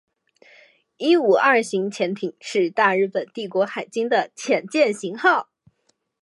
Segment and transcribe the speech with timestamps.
[0.97, 5.49] 伊五二型潜艇是大日本帝国海军的潜舰型号。